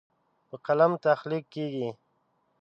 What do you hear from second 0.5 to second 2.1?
قلم تخلیق کیږي.